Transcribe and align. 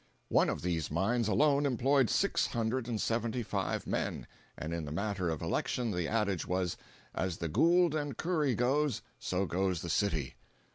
One 0.29 0.49
of 0.49 0.63
these 0.63 0.89
mines 0.89 1.27
alone 1.27 1.63
employed 1.63 2.09
six 2.09 2.47
hundred 2.47 2.87
and 2.87 2.99
seventy 2.99 3.43
five 3.43 3.85
men, 3.85 4.25
and 4.57 4.73
in 4.73 4.83
the 4.85 4.91
matter 4.91 5.29
of 5.29 5.43
elections 5.43 5.95
the 5.95 6.07
adage 6.07 6.47
was, 6.47 6.75
"as 7.13 7.37
the 7.37 7.47
'Gould 7.47 7.93
and 7.93 8.17
Curry' 8.17 8.55
goes, 8.55 9.03
so 9.19 9.45
goes 9.45 9.83
the 9.83 9.89
city." 9.91 10.33